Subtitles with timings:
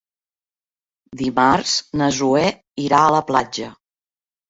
[1.21, 2.43] Dimarts na Zoè
[2.89, 3.73] irà a la platja.